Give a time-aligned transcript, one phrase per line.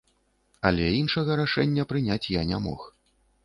[0.69, 2.93] Але іншага рашэння прыняць я не мог.